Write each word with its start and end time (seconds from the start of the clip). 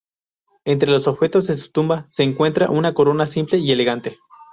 Entre 0.65 0.89
los 0.89 1.05
objetos 1.05 1.45
de 1.45 1.55
su 1.55 1.69
tumba 1.69 2.05
se 2.09 2.23
encuentra 2.23 2.71
una 2.71 2.95
corona 2.95 3.27
simple 3.27 3.59
y 3.59 3.71
elegante. 3.71 4.17